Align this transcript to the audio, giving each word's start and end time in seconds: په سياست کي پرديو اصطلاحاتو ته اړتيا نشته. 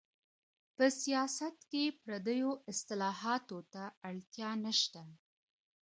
په 0.75 0.85
سياست 1.01 1.55
کي 1.71 1.83
پرديو 2.03 2.51
اصطلاحاتو 2.71 3.57
ته 3.73 3.83
اړتيا 4.09 4.51
نشته. 4.65 5.01